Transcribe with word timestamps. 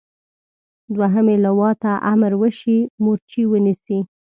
دوهمې 0.95 1.35
لواء 1.45 1.75
ته 1.81 1.91
امر 2.11 2.31
وشي 2.41 2.79
مورچې 3.03 3.41
ونیسي. 3.51 3.99